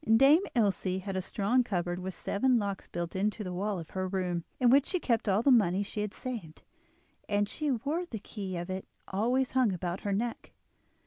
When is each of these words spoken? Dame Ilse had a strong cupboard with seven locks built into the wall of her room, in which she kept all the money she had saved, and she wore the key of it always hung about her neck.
Dame 0.17 0.41
Ilse 0.55 0.97
had 1.03 1.15
a 1.15 1.21
strong 1.21 1.63
cupboard 1.63 1.99
with 1.99 2.15
seven 2.15 2.57
locks 2.57 2.87
built 2.87 3.15
into 3.15 3.43
the 3.43 3.53
wall 3.53 3.77
of 3.77 3.91
her 3.91 4.07
room, 4.07 4.43
in 4.59 4.71
which 4.71 4.87
she 4.87 4.99
kept 4.99 5.29
all 5.29 5.43
the 5.43 5.51
money 5.51 5.83
she 5.83 6.01
had 6.01 6.11
saved, 6.15 6.63
and 7.29 7.47
she 7.47 7.69
wore 7.69 8.07
the 8.07 8.17
key 8.17 8.57
of 8.57 8.67
it 8.71 8.87
always 9.07 9.51
hung 9.51 9.71
about 9.73 9.99
her 9.99 10.11
neck. 10.11 10.53